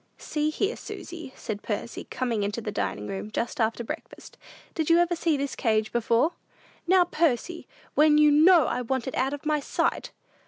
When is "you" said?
4.89-4.97, 8.17-8.31